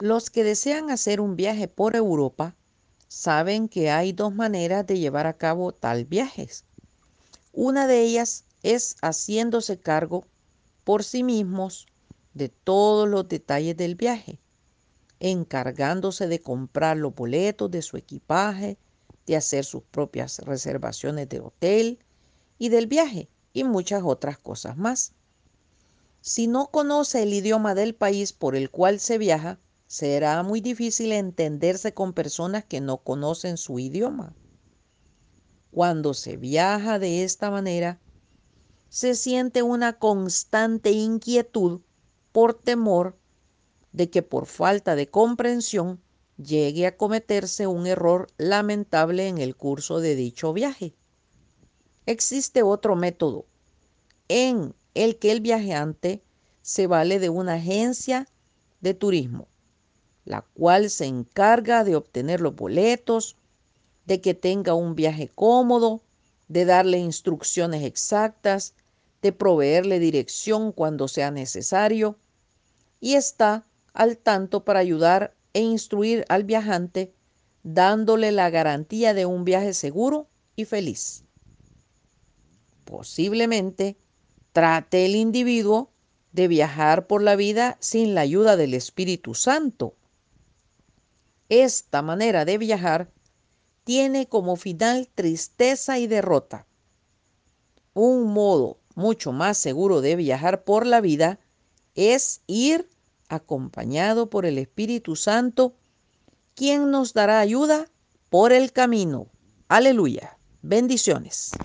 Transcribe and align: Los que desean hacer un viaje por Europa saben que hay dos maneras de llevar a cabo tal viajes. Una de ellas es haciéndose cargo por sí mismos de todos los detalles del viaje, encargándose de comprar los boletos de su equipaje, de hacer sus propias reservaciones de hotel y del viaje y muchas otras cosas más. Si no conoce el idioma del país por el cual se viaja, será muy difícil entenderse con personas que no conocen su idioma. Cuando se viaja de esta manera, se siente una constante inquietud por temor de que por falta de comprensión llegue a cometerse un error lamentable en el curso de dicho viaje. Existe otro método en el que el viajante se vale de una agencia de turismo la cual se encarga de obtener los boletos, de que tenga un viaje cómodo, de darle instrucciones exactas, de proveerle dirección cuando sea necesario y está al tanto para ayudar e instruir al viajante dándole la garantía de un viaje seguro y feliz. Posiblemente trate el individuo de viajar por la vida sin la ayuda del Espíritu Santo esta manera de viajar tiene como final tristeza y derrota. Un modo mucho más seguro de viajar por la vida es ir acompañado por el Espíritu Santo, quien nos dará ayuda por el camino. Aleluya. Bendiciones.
Los 0.00 0.28
que 0.28 0.42
desean 0.42 0.90
hacer 0.90 1.20
un 1.20 1.36
viaje 1.36 1.68
por 1.68 1.94
Europa 1.94 2.56
saben 3.06 3.68
que 3.68 3.90
hay 3.90 4.12
dos 4.12 4.34
maneras 4.34 4.84
de 4.86 4.98
llevar 4.98 5.28
a 5.28 5.38
cabo 5.38 5.72
tal 5.72 6.04
viajes. 6.04 6.64
Una 7.52 7.86
de 7.86 8.02
ellas 8.02 8.44
es 8.64 8.96
haciéndose 9.02 9.78
cargo 9.78 10.26
por 10.82 11.04
sí 11.04 11.22
mismos 11.22 11.86
de 12.34 12.48
todos 12.48 13.08
los 13.08 13.28
detalles 13.28 13.76
del 13.76 13.94
viaje, 13.94 14.40
encargándose 15.20 16.26
de 16.26 16.40
comprar 16.40 16.96
los 16.96 17.14
boletos 17.14 17.70
de 17.70 17.80
su 17.80 17.96
equipaje, 17.96 18.76
de 19.26 19.36
hacer 19.36 19.64
sus 19.64 19.84
propias 19.84 20.40
reservaciones 20.40 21.28
de 21.28 21.38
hotel 21.38 22.00
y 22.58 22.68
del 22.68 22.88
viaje 22.88 23.28
y 23.52 23.62
muchas 23.62 24.02
otras 24.04 24.38
cosas 24.38 24.76
más. 24.76 25.12
Si 26.20 26.48
no 26.48 26.66
conoce 26.72 27.22
el 27.22 27.32
idioma 27.32 27.76
del 27.76 27.94
país 27.94 28.32
por 28.32 28.56
el 28.56 28.70
cual 28.70 28.98
se 28.98 29.18
viaja, 29.18 29.60
será 29.94 30.42
muy 30.42 30.60
difícil 30.60 31.12
entenderse 31.12 31.94
con 31.94 32.14
personas 32.14 32.64
que 32.64 32.80
no 32.80 32.96
conocen 32.96 33.56
su 33.56 33.78
idioma. 33.78 34.34
Cuando 35.70 36.14
se 36.14 36.36
viaja 36.36 36.98
de 36.98 37.22
esta 37.22 37.48
manera, 37.48 38.00
se 38.88 39.14
siente 39.14 39.62
una 39.62 40.00
constante 40.00 40.90
inquietud 40.90 41.80
por 42.32 42.54
temor 42.54 43.16
de 43.92 44.10
que 44.10 44.24
por 44.24 44.46
falta 44.46 44.96
de 44.96 45.06
comprensión 45.06 46.00
llegue 46.38 46.88
a 46.88 46.96
cometerse 46.96 47.68
un 47.68 47.86
error 47.86 48.26
lamentable 48.36 49.28
en 49.28 49.38
el 49.38 49.54
curso 49.54 50.00
de 50.00 50.16
dicho 50.16 50.52
viaje. 50.52 50.96
Existe 52.04 52.64
otro 52.64 52.96
método 52.96 53.46
en 54.26 54.74
el 54.94 55.20
que 55.20 55.30
el 55.30 55.40
viajante 55.40 56.24
se 56.62 56.88
vale 56.88 57.20
de 57.20 57.28
una 57.28 57.54
agencia 57.54 58.26
de 58.80 58.94
turismo 58.94 59.46
la 60.24 60.42
cual 60.42 60.90
se 60.90 61.06
encarga 61.06 61.84
de 61.84 61.96
obtener 61.96 62.40
los 62.40 62.54
boletos, 62.54 63.36
de 64.06 64.20
que 64.20 64.34
tenga 64.34 64.74
un 64.74 64.94
viaje 64.94 65.30
cómodo, 65.34 66.02
de 66.48 66.64
darle 66.64 66.98
instrucciones 66.98 67.82
exactas, 67.84 68.74
de 69.22 69.32
proveerle 69.32 69.98
dirección 69.98 70.72
cuando 70.72 71.08
sea 71.08 71.30
necesario 71.30 72.16
y 73.00 73.14
está 73.14 73.64
al 73.94 74.18
tanto 74.18 74.64
para 74.64 74.80
ayudar 74.80 75.34
e 75.54 75.60
instruir 75.60 76.24
al 76.28 76.44
viajante 76.44 77.12
dándole 77.62 78.32
la 78.32 78.50
garantía 78.50 79.14
de 79.14 79.24
un 79.24 79.44
viaje 79.44 79.72
seguro 79.72 80.26
y 80.56 80.66
feliz. 80.66 81.24
Posiblemente 82.84 83.96
trate 84.52 85.06
el 85.06 85.16
individuo 85.16 85.90
de 86.32 86.48
viajar 86.48 87.06
por 87.06 87.22
la 87.22 87.36
vida 87.36 87.78
sin 87.80 88.14
la 88.14 88.20
ayuda 88.20 88.56
del 88.56 88.74
Espíritu 88.74 89.34
Santo 89.34 89.94
esta 91.62 92.02
manera 92.02 92.44
de 92.44 92.58
viajar 92.58 93.10
tiene 93.84 94.28
como 94.28 94.56
final 94.56 95.08
tristeza 95.14 95.98
y 95.98 96.06
derrota. 96.06 96.66
Un 97.92 98.32
modo 98.32 98.80
mucho 98.94 99.32
más 99.32 99.58
seguro 99.58 100.00
de 100.00 100.16
viajar 100.16 100.64
por 100.64 100.86
la 100.86 101.00
vida 101.00 101.38
es 101.94 102.42
ir 102.46 102.88
acompañado 103.28 104.30
por 104.30 104.46
el 104.46 104.58
Espíritu 104.58 105.16
Santo, 105.16 105.74
quien 106.54 106.90
nos 106.90 107.12
dará 107.12 107.40
ayuda 107.40 107.88
por 108.30 108.52
el 108.52 108.72
camino. 108.72 109.28
Aleluya. 109.68 110.38
Bendiciones. 110.62 111.62